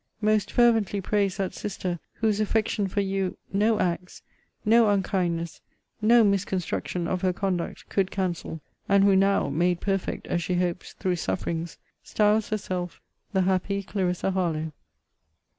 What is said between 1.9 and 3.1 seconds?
whose affection for